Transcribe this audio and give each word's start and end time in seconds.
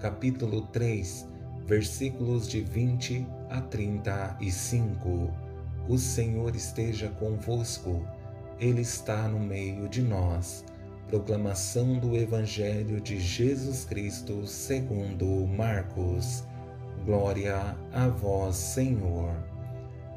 capítulo 0.00 0.62
3, 0.62 1.28
versículos 1.66 2.48
de 2.48 2.62
20 2.62 3.26
a 3.50 3.60
35. 3.60 5.30
O 5.86 5.98
Senhor 5.98 6.56
esteja 6.56 7.10
convosco, 7.10 8.02
Ele 8.58 8.80
está 8.80 9.28
no 9.28 9.38
meio 9.38 9.90
de 9.90 10.00
nós. 10.00 10.64
Proclamação 11.08 11.98
do 11.98 12.16
Evangelho 12.16 12.98
de 12.98 13.20
Jesus 13.20 13.84
Cristo 13.84 14.46
segundo 14.46 15.46
Marcos. 15.46 16.44
Glória 17.04 17.76
a 17.92 18.08
vós, 18.08 18.56
Senhor. 18.56 19.34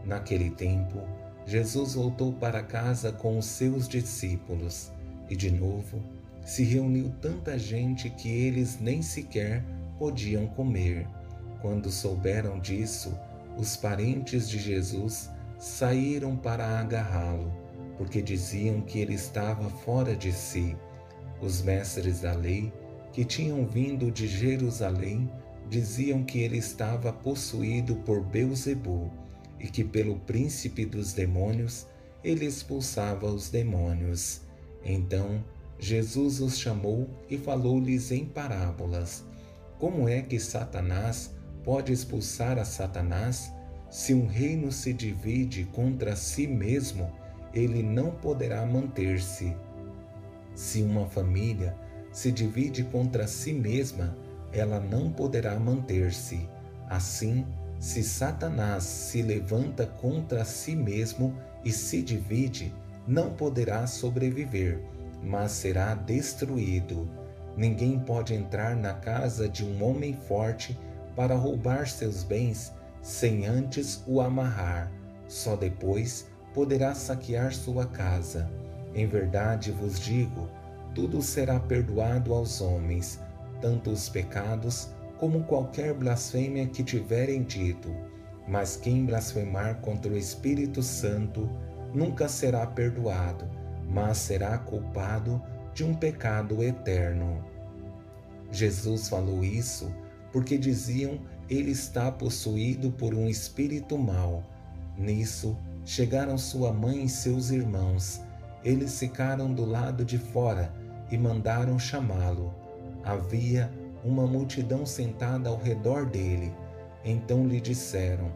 Naquele 0.05 0.49
tempo, 0.51 1.01
Jesus 1.45 1.95
voltou 1.95 2.31
para 2.31 2.63
casa 2.63 3.11
com 3.11 3.37
os 3.37 3.45
seus 3.45 3.89
discípulos 3.89 4.93
e, 5.29 5.35
de 5.35 5.51
novo, 5.51 6.01
se 6.45 6.63
reuniu 6.63 7.09
tanta 7.21 7.57
gente 7.57 8.09
que 8.09 8.29
eles 8.29 8.79
nem 8.79 9.01
sequer 9.01 9.63
podiam 10.03 10.47
comer. 10.47 11.07
Quando 11.61 11.89
souberam 11.89 12.59
disso, 12.59 13.17
os 13.57 13.77
parentes 13.77 14.49
de 14.49 14.59
Jesus 14.59 15.29
saíram 15.57 16.35
para 16.35 16.77
agarrá-lo, 16.77 17.49
porque 17.97 18.21
diziam 18.21 18.81
que 18.81 18.99
ele 18.99 19.13
estava 19.13 19.69
fora 19.69 20.13
de 20.13 20.33
si. 20.33 20.75
Os 21.39 21.61
mestres 21.61 22.19
da 22.19 22.33
lei, 22.33 22.69
que 23.13 23.23
tinham 23.23 23.65
vindo 23.65 24.11
de 24.11 24.27
Jerusalém, 24.27 25.31
diziam 25.69 26.21
que 26.21 26.39
ele 26.39 26.57
estava 26.57 27.13
possuído 27.13 27.95
por 27.95 28.21
Beuzebu 28.25 29.09
e 29.57 29.69
que 29.69 29.85
pelo 29.85 30.19
príncipe 30.19 30.85
dos 30.85 31.13
demônios 31.13 31.87
ele 32.25 32.45
expulsava 32.45 33.27
os 33.27 33.49
demônios. 33.49 34.41
Então 34.83 35.41
Jesus 35.79 36.41
os 36.41 36.59
chamou 36.59 37.09
e 37.29 37.37
falou-lhes 37.37 38.11
em 38.11 38.25
parábolas. 38.25 39.23
Como 39.83 40.07
é 40.07 40.21
que 40.21 40.39
Satanás 40.39 41.35
pode 41.61 41.91
expulsar 41.91 42.57
a 42.57 42.63
Satanás? 42.63 43.51
Se 43.89 44.13
um 44.13 44.25
reino 44.25 44.71
se 44.71 44.93
divide 44.93 45.65
contra 45.73 46.15
si 46.15 46.47
mesmo, 46.47 47.11
ele 47.53 47.83
não 47.83 48.11
poderá 48.11 48.65
manter-se. 48.65 49.53
Se 50.55 50.81
uma 50.81 51.05
família 51.05 51.75
se 52.13 52.31
divide 52.31 52.85
contra 52.85 53.27
si 53.27 53.51
mesma, 53.51 54.17
ela 54.53 54.79
não 54.79 55.11
poderá 55.11 55.59
manter-se. 55.59 56.47
Assim, 56.89 57.45
se 57.77 58.03
Satanás 58.03 58.85
se 58.85 59.21
levanta 59.21 59.85
contra 59.85 60.45
si 60.45 60.77
mesmo 60.77 61.35
e 61.65 61.73
se 61.73 62.01
divide, 62.01 62.73
não 63.05 63.33
poderá 63.33 63.85
sobreviver, 63.85 64.79
mas 65.21 65.51
será 65.51 65.93
destruído. 65.93 67.22
Ninguém 67.55 67.99
pode 67.99 68.33
entrar 68.33 68.75
na 68.75 68.93
casa 68.93 69.47
de 69.47 69.63
um 69.63 69.83
homem 69.83 70.13
forte 70.13 70.77
para 71.15 71.35
roubar 71.35 71.87
seus 71.87 72.23
bens 72.23 72.73
sem 73.01 73.45
antes 73.45 74.03
o 74.07 74.21
amarrar. 74.21 74.91
Só 75.27 75.55
depois 75.55 76.27
poderá 76.53 76.95
saquear 76.95 77.53
sua 77.53 77.85
casa. 77.85 78.49
Em 78.95 79.05
verdade 79.05 79.71
vos 79.71 79.99
digo: 79.99 80.49
tudo 80.95 81.21
será 81.21 81.59
perdoado 81.59 82.33
aos 82.33 82.61
homens, 82.61 83.19
tanto 83.61 83.89
os 83.91 84.09
pecados 84.09 84.89
como 85.17 85.43
qualquer 85.43 85.93
blasfêmia 85.93 86.67
que 86.67 86.83
tiverem 86.83 87.43
dito. 87.43 87.93
Mas 88.47 88.75
quem 88.75 89.05
blasfemar 89.05 89.79
contra 89.79 90.11
o 90.11 90.17
Espírito 90.17 90.81
Santo 90.81 91.49
nunca 91.93 92.27
será 92.27 92.65
perdoado, 92.67 93.49
mas 93.87 94.17
será 94.17 94.57
culpado 94.57 95.41
de 95.73 95.83
um 95.83 95.93
pecado 95.93 96.63
eterno. 96.63 97.43
Jesus 98.51 99.09
falou 99.09 99.43
isso 99.43 99.91
porque 100.31 100.57
diziam 100.57 101.19
ele 101.49 101.71
está 101.71 102.11
possuído 102.11 102.91
por 102.91 103.13
um 103.13 103.27
espírito 103.27 103.97
mau. 103.97 104.43
Nisso 104.97 105.57
chegaram 105.85 106.37
sua 106.37 106.71
mãe 106.71 107.03
e 107.03 107.09
seus 107.09 107.49
irmãos. 107.49 108.21
Eles 108.63 108.97
ficaram 108.97 109.53
do 109.53 109.65
lado 109.65 110.05
de 110.05 110.17
fora 110.17 110.73
e 111.11 111.17
mandaram 111.17 111.77
chamá-lo. 111.77 112.53
Havia 113.03 113.71
uma 114.03 114.25
multidão 114.25 114.85
sentada 114.85 115.49
ao 115.49 115.57
redor 115.57 116.05
dele. 116.05 116.53
Então 117.03 117.45
lhe 117.45 117.59
disseram: 117.59 118.31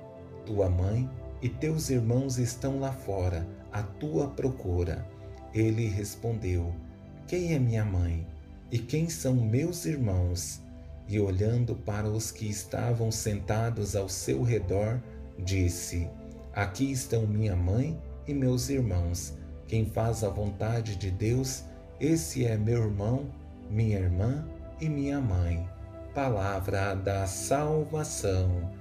Tua 0.45 0.69
mãe 0.69 1.09
e 1.41 1.47
teus 1.47 1.89
irmãos 1.89 2.37
estão 2.37 2.79
lá 2.79 2.91
fora, 2.91 3.47
à 3.71 3.81
tua 3.81 4.27
procura. 4.27 5.07
Ele 5.53 5.87
respondeu: 5.87 6.73
Quem 7.27 7.53
é 7.53 7.59
minha 7.59 7.83
mãe? 7.83 8.25
E 8.71 8.79
quem 8.79 9.09
são 9.09 9.35
meus 9.35 9.85
irmãos? 9.85 10.61
E 11.09 11.19
olhando 11.19 11.75
para 11.75 12.07
os 12.07 12.31
que 12.31 12.49
estavam 12.49 13.11
sentados 13.11 13.97
ao 13.97 14.07
seu 14.07 14.43
redor, 14.43 15.01
disse: 15.37 16.09
Aqui 16.53 16.89
estão 16.89 17.27
minha 17.27 17.53
mãe 17.53 18.01
e 18.25 18.33
meus 18.33 18.69
irmãos. 18.69 19.33
Quem 19.67 19.85
faz 19.85 20.23
a 20.23 20.29
vontade 20.29 20.95
de 20.95 21.11
Deus, 21.11 21.66
esse 21.99 22.45
é 22.45 22.55
meu 22.55 22.83
irmão, 22.83 23.25
minha 23.69 23.99
irmã 23.99 24.47
e 24.79 24.87
minha 24.87 25.19
mãe. 25.19 25.67
Palavra 26.16 26.95
da 26.95 27.27
salvação. 27.27 28.71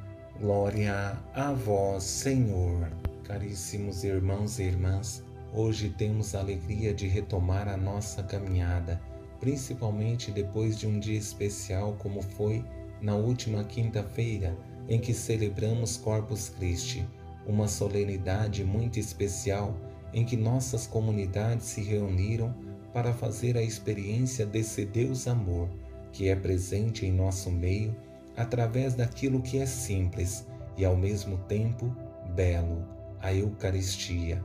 Glória 0.41 1.19
a 1.35 1.53
vós, 1.53 2.05
Senhor. 2.05 2.93
Caríssimos 3.25 4.05
irmãos 4.05 4.61
e 4.61 4.63
irmãs, 4.63 5.25
hoje 5.53 5.91
temos 5.91 6.35
a 6.35 6.41
alegria 6.41 6.93
de 6.93 7.07
retomar 7.07 7.69
a 7.69 7.77
nossa 7.77 8.23
caminhada 8.23 9.01
principalmente 9.41 10.31
depois 10.31 10.79
de 10.79 10.87
um 10.87 10.99
dia 10.99 11.19
especial 11.19 11.95
como 11.99 12.23
foi 12.23 12.65
na 13.01 13.15
última 13.15 13.65
quinta-feira, 13.65 14.57
em 14.89 14.99
que 14.99 15.13
celebramos 15.13 15.97
Corpus 15.97 16.49
Christi, 16.49 17.07
uma 17.47 17.69
solenidade 17.69 18.65
muito 18.65 18.99
especial 18.99 19.77
em 20.13 20.25
que 20.25 20.37
nossas 20.37 20.87
comunidades 20.87 21.67
se 21.67 21.83
reuniram 21.83 22.55
para 22.93 23.13
fazer 23.13 23.57
a 23.57 23.63
experiência 23.63 24.47
desse 24.47 24.85
Deus 24.85 25.29
amor 25.29 25.69
que 26.13 26.29
é 26.29 26.35
presente 26.35 27.05
em 27.05 27.13
nosso 27.13 27.51
meio 27.51 27.95
através 28.37 28.95
daquilo 28.95 29.43
que 29.43 29.59
é 29.59 29.67
simples 29.67 30.47
e 30.77 30.85
ao 30.85 30.97
mesmo 30.97 31.37
tempo 31.47 31.95
belo, 32.35 32.85
a 33.21 33.35
Eucaristia. 33.35 34.43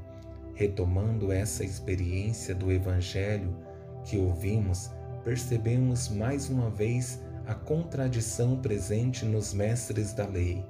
Retomando 0.53 1.31
essa 1.31 1.63
experiência 1.63 2.53
do 2.53 2.72
Evangelho, 2.72 3.56
que 4.03 4.17
ouvimos, 4.17 4.91
percebemos 5.23 6.09
mais 6.09 6.50
uma 6.50 6.69
vez 6.69 7.22
a 7.45 7.53
contradição 7.53 8.57
presente 8.57 9.25
nos 9.25 9.53
mestres 9.53 10.13
da 10.13 10.25
lei, 10.28 10.66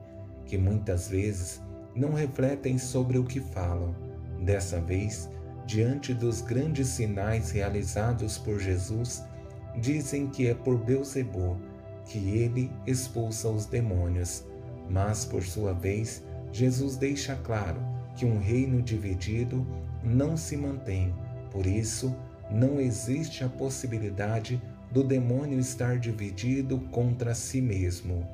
que 0.46 0.58
muitas 0.58 1.10
vezes 1.10 1.62
não 1.96 2.14
refletem 2.14 2.78
sobre 2.78 3.18
o 3.18 3.24
que 3.24 3.40
falam. 3.40 3.96
Dessa 4.42 4.80
vez, 4.80 5.30
diante 5.66 6.14
dos 6.14 6.42
grandes 6.42 6.88
sinais 6.88 7.52
realizados 7.52 8.38
por 8.38 8.60
Jesus, 8.60 9.24
dizem 9.80 10.28
que 10.28 10.48
é 10.48 10.54
por 10.54 10.78
Beuzebu 10.78 11.58
que 12.06 12.18
ele 12.18 12.72
expulsa 12.88 13.50
os 13.50 13.66
demônios. 13.66 14.44
Mas, 14.90 15.24
por 15.24 15.44
sua 15.44 15.74
vez, 15.74 16.24
Jesus 16.52 16.98
deixa 16.98 17.36
claro 17.36 17.91
que 18.16 18.26
um 18.26 18.40
reino 18.40 18.82
dividido 18.82 19.66
não 20.04 20.36
se 20.36 20.58
mantém. 20.58 21.14
Por 21.52 21.66
isso, 21.66 22.16
não 22.50 22.80
existe 22.80 23.44
a 23.44 23.50
possibilidade 23.50 24.62
do 24.92 25.04
demônio 25.04 25.60
estar 25.60 25.98
dividido 25.98 26.80
contra 26.92 27.34
si 27.34 27.62
mesmo. 27.62 28.28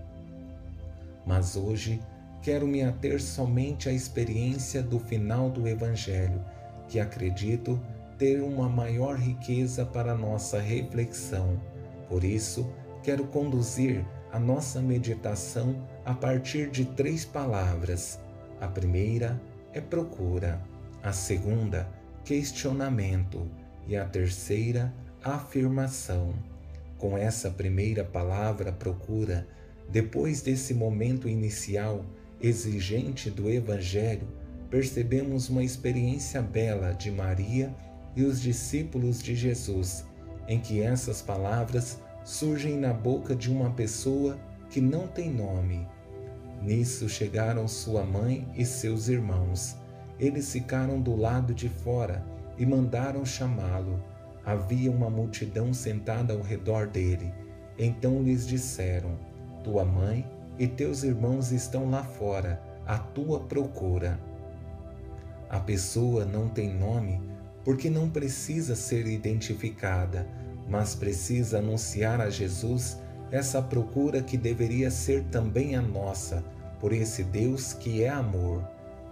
Mas 1.25 1.55
hoje 1.55 2.01
quero 2.41 2.67
me 2.67 2.81
ater 2.81 3.21
somente 3.21 3.89
à 3.89 3.91
experiência 3.91 4.81
do 4.81 4.99
final 4.99 5.49
do 5.49 5.67
Evangelho, 5.67 6.41
que 6.87 6.99
acredito 6.99 7.79
ter 8.17 8.41
uma 8.41 8.67
maior 8.67 9.17
riqueza 9.17 9.85
para 9.85 10.15
nossa 10.15 10.59
reflexão. 10.59 11.61
Por 12.09 12.23
isso, 12.23 12.67
quero 13.03 13.27
conduzir 13.27 14.03
a 14.31 14.39
nossa 14.39 14.81
meditação 14.81 15.75
a 16.03 16.13
partir 16.13 16.69
de 16.69 16.85
três 16.85 17.23
palavras. 17.23 18.19
A 18.59 18.67
primeira 18.67 19.39
é 19.77 19.81
procura, 19.81 20.59
a 21.03 21.13
segunda, 21.13 21.87
questionamento 22.25 23.47
e 23.87 23.95
a 23.95 24.05
terceira, 24.05 24.91
afirmação. 25.23 26.33
Com 26.97 27.15
essa 27.15 27.51
primeira 27.51 28.03
palavra, 28.03 28.71
procura, 28.71 29.47
Depois 29.89 30.41
desse 30.41 30.73
momento 30.73 31.29
inicial 31.29 32.03
exigente 32.41 33.29
do 33.29 33.49
Evangelho, 33.49 34.27
percebemos 34.69 35.47
uma 35.47 35.63
experiência 35.63 36.41
bela 36.41 36.91
de 36.91 37.09
Maria 37.09 37.73
e 38.15 38.23
os 38.23 38.41
discípulos 38.41 39.21
de 39.21 39.33
Jesus, 39.33 40.03
em 40.47 40.59
que 40.59 40.81
essas 40.81 41.21
palavras 41.21 42.01
surgem 42.25 42.77
na 42.77 42.93
boca 42.93 43.33
de 43.33 43.49
uma 43.49 43.69
pessoa 43.69 44.37
que 44.69 44.81
não 44.81 45.07
tem 45.07 45.31
nome. 45.31 45.87
Nisso 46.61 47.07
chegaram 47.07 47.67
sua 47.67 48.03
mãe 48.03 48.47
e 48.55 48.65
seus 48.65 49.07
irmãos. 49.07 49.75
Eles 50.19 50.51
ficaram 50.51 50.99
do 50.99 51.15
lado 51.15 51.53
de 51.53 51.69
fora 51.69 52.25
e 52.57 52.65
mandaram 52.65 53.25
chamá-lo. 53.25 54.03
Havia 54.45 54.91
uma 54.91 55.09
multidão 55.09 55.73
sentada 55.73 56.33
ao 56.33 56.41
redor 56.41 56.87
dele. 56.87 57.33
Então 57.77 58.23
lhes 58.23 58.47
disseram: 58.47 59.17
Tua 59.63 59.85
mãe 59.85 60.25
e 60.57 60.67
teus 60.67 61.03
irmãos 61.03 61.51
estão 61.51 61.89
lá 61.89 62.03
fora, 62.03 62.61
à 62.85 62.97
tua 62.97 63.41
procura. 63.41 64.19
A 65.49 65.59
pessoa 65.59 66.25
não 66.25 66.49
tem 66.49 66.73
nome 66.73 67.21
porque 67.63 67.89
não 67.89 68.09
precisa 68.09 68.75
ser 68.75 69.05
identificada, 69.07 70.27
mas 70.67 70.95
precisa 70.95 71.59
anunciar 71.59 72.19
a 72.19 72.29
Jesus 72.29 72.97
essa 73.31 73.61
procura 73.61 74.21
que 74.21 74.37
deveria 74.37 74.89
ser 74.89 75.23
também 75.25 75.75
a 75.75 75.81
nossa, 75.81 76.43
por 76.79 76.93
esse 76.93 77.23
Deus 77.23 77.73
que 77.73 78.03
é 78.03 78.09
amor. 78.09 78.63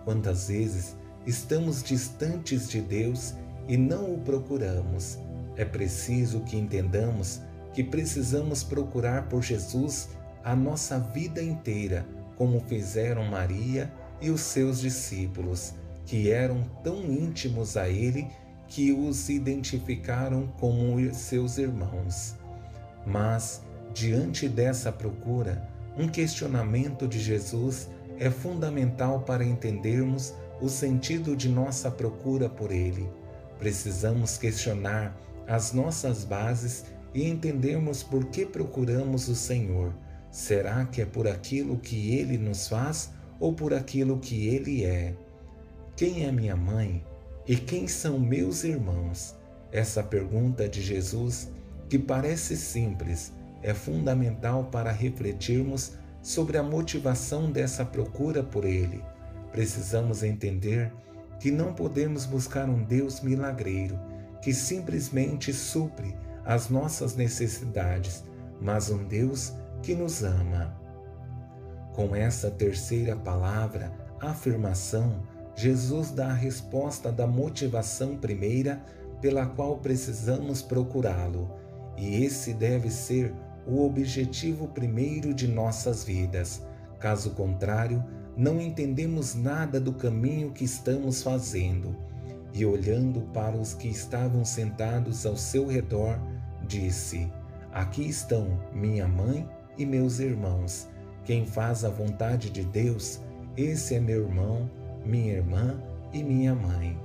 Quantas 0.03 0.47
vezes 0.47 0.95
estamos 1.25 1.83
distantes 1.83 2.69
de 2.69 2.81
Deus 2.81 3.33
e 3.67 3.75
não 3.75 4.13
o 4.13 4.19
procuramos? 4.19 5.17
É 5.57 5.65
preciso 5.65 6.41
que 6.41 6.57
entendamos 6.57 7.41
que 7.73 7.83
precisamos 7.83 8.63
procurar 8.63 9.27
por 9.27 9.43
Jesus 9.43 10.09
a 10.43 10.55
nossa 10.55 10.99
vida 10.99 11.41
inteira, 11.41 12.05
como 12.37 12.59
fizeram 12.61 13.25
Maria 13.25 13.91
e 14.21 14.29
os 14.29 14.41
seus 14.41 14.79
discípulos, 14.79 15.73
que 16.05 16.29
eram 16.29 16.63
tão 16.83 17.03
íntimos 17.03 17.75
a 17.75 17.89
Ele 17.89 18.27
que 18.67 18.91
os 18.91 19.29
identificaram 19.29 20.47
como 20.59 21.13
seus 21.13 21.57
irmãos. 21.57 22.35
Mas, 23.05 23.61
diante 23.93 24.47
dessa 24.47 24.91
procura, 24.91 25.67
um 25.97 26.07
questionamento 26.07 27.07
de 27.07 27.19
Jesus 27.19 27.89
é 28.17 28.29
fundamental 28.29 29.21
para 29.21 29.43
entendermos 29.43 30.33
o 30.61 30.69
sentido 30.69 31.35
de 31.35 31.49
nossa 31.49 31.91
procura 31.91 32.49
por 32.49 32.71
Ele. 32.71 33.09
Precisamos 33.59 34.37
questionar 34.37 35.15
as 35.47 35.71
nossas 35.71 36.23
bases 36.23 36.85
e 37.13 37.29
entendermos 37.29 38.03
por 38.03 38.25
que 38.25 38.45
procuramos 38.45 39.27
o 39.29 39.35
Senhor. 39.35 39.93
Será 40.31 40.85
que 40.85 41.01
é 41.01 41.05
por 41.05 41.27
aquilo 41.27 41.77
que 41.77 42.13
Ele 42.15 42.37
nos 42.37 42.67
faz 42.67 43.11
ou 43.39 43.53
por 43.53 43.73
aquilo 43.73 44.19
que 44.19 44.47
Ele 44.47 44.83
é? 44.83 45.15
Quem 45.95 46.25
é 46.25 46.31
minha 46.31 46.57
mãe 46.57 47.05
e 47.47 47.55
quem 47.55 47.87
são 47.87 48.19
meus 48.19 48.63
irmãos? 48.63 49.35
Essa 49.71 50.03
pergunta 50.03 50.67
de 50.67 50.81
Jesus, 50.81 51.49
que 51.89 51.97
parece 51.97 52.57
simples, 52.57 53.31
é 53.65 53.73
fundamental 53.73 54.65
para 54.65 54.91
refletirmos 54.91 55.93
sobre 56.21 56.57
a 56.57 56.63
motivação 56.63 57.51
dessa 57.51 57.83
procura 57.83 58.43
por 58.43 58.63
Ele. 58.63 59.03
Precisamos 59.51 60.21
entender 60.21 60.93
que 61.39 61.49
não 61.49 61.73
podemos 61.73 62.25
buscar 62.25 62.69
um 62.69 62.83
Deus 62.83 63.21
milagreiro 63.21 63.99
que 64.41 64.53
simplesmente 64.53 65.51
supre 65.51 66.15
as 66.45 66.69
nossas 66.69 67.15
necessidades, 67.15 68.23
mas 68.61 68.91
um 68.91 69.03
Deus 69.03 69.51
que 69.81 69.95
nos 69.95 70.23
ama. 70.23 70.79
Com 71.93 72.15
essa 72.15 72.51
terceira 72.51 73.15
palavra, 73.15 73.91
afirmação, 74.21 75.23
Jesus 75.55 76.11
dá 76.11 76.27
a 76.27 76.33
resposta 76.33 77.11
da 77.11 77.25
motivação 77.25 78.15
primeira 78.17 78.79
pela 79.19 79.47
qual 79.47 79.79
precisamos 79.79 80.61
procurá-lo, 80.61 81.49
e 81.97 82.23
esse 82.23 82.53
deve 82.53 82.91
ser 82.91 83.33
o 83.67 83.85
objetivo 83.85 84.67
primeiro 84.67 85.33
de 85.33 85.47
nossas 85.47 86.03
vidas. 86.03 86.61
Caso 86.99 87.31
contrário, 87.31 88.03
não 88.37 88.59
entendemos 88.61 89.35
nada 89.35 89.79
do 89.79 89.93
caminho 89.93 90.51
que 90.51 90.63
estamos 90.63 91.23
fazendo. 91.23 91.95
E 92.53 92.65
olhando 92.65 93.21
para 93.33 93.55
os 93.55 93.73
que 93.73 93.87
estavam 93.87 94.45
sentados 94.45 95.25
ao 95.25 95.35
seu 95.35 95.67
redor, 95.67 96.19
disse: 96.67 97.31
Aqui 97.71 98.07
estão 98.07 98.59
minha 98.73 99.07
mãe 99.07 99.47
e 99.77 99.85
meus 99.85 100.19
irmãos. 100.19 100.87
Quem 101.25 101.45
faz 101.45 101.83
a 101.83 101.89
vontade 101.89 102.49
de 102.49 102.63
Deus, 102.63 103.19
esse 103.57 103.95
é 103.95 103.99
meu 103.99 104.23
irmão, 104.23 104.69
minha 105.05 105.33
irmã 105.33 105.81
e 106.13 106.23
minha 106.23 106.55
mãe. 106.55 106.97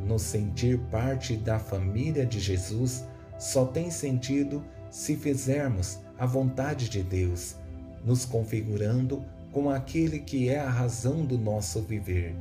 Nos 0.00 0.22
sentir 0.22 0.78
parte 0.90 1.36
da 1.36 1.58
família 1.58 2.24
de 2.24 2.40
Jesus 2.40 3.04
só 3.38 3.66
tem 3.66 3.90
sentido 3.90 4.64
se 4.90 5.16
fizermos 5.16 5.98
a 6.18 6.26
vontade 6.26 6.88
de 6.88 7.02
Deus, 7.02 7.56
nos 8.04 8.24
configurando 8.24 9.24
com 9.52 9.70
aquele 9.70 10.18
que 10.18 10.48
é 10.48 10.58
a 10.58 10.68
razão 10.68 11.24
do 11.24 11.38
nosso 11.38 11.80
viver. 11.80 12.34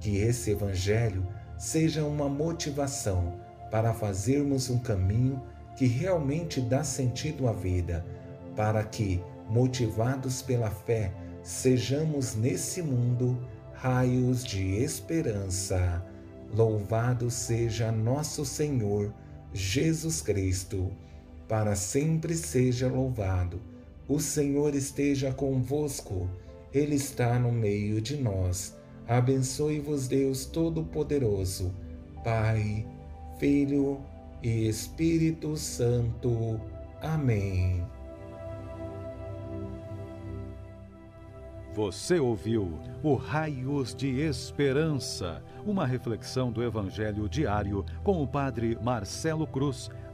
Que 0.00 0.18
esse 0.18 0.50
Evangelho 0.50 1.26
seja 1.58 2.04
uma 2.04 2.28
motivação 2.28 3.34
para 3.70 3.92
fazermos 3.92 4.70
um 4.70 4.78
caminho 4.78 5.42
que 5.76 5.86
realmente 5.86 6.60
dá 6.60 6.82
sentido 6.82 7.48
à 7.48 7.52
vida, 7.52 8.04
para 8.56 8.82
que, 8.82 9.22
motivados 9.48 10.42
pela 10.42 10.70
fé, 10.70 11.12
sejamos 11.42 12.34
nesse 12.34 12.82
mundo 12.82 13.38
raios 13.74 14.44
de 14.44 14.76
esperança. 14.82 16.04
Louvado 16.52 17.30
seja 17.30 17.92
nosso 17.92 18.44
Senhor 18.44 19.12
Jesus 19.52 20.20
Cristo 20.20 20.90
para 21.48 21.74
sempre 21.74 22.34
seja 22.34 22.88
louvado. 22.88 23.60
O 24.06 24.20
Senhor 24.20 24.74
esteja 24.74 25.32
convosco, 25.32 26.28
Ele 26.72 26.94
está 26.94 27.38
no 27.38 27.50
meio 27.50 28.00
de 28.00 28.16
nós. 28.16 28.76
Abençoe-vos, 29.06 30.06
Deus 30.06 30.44
Todo-Poderoso, 30.44 31.74
Pai, 32.22 32.86
Filho 33.38 33.98
e 34.42 34.68
Espírito 34.68 35.56
Santo. 35.56 36.60
Amém. 37.00 37.82
Você 41.74 42.18
ouviu 42.18 42.78
o 43.04 43.14
Raios 43.14 43.94
de 43.94 44.20
Esperança, 44.20 45.42
uma 45.64 45.86
reflexão 45.86 46.50
do 46.50 46.62
Evangelho 46.62 47.28
diário 47.28 47.84
com 48.02 48.20
o 48.20 48.26
Padre 48.26 48.76
Marcelo 48.82 49.46
Cruz 49.46 49.88